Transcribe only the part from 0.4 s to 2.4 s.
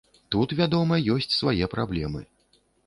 вядома, ёсць свае праблемы.